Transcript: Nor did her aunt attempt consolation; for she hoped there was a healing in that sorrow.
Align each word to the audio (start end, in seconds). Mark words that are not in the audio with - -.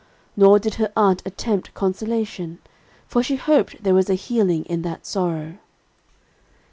Nor 0.35 0.57
did 0.57 0.73
her 0.81 0.91
aunt 0.97 1.21
attempt 1.27 1.75
consolation; 1.75 2.57
for 3.07 3.21
she 3.21 3.35
hoped 3.35 3.83
there 3.83 3.93
was 3.93 4.09
a 4.09 4.15
healing 4.15 4.65
in 4.65 4.81
that 4.81 5.05
sorrow. 5.05 5.59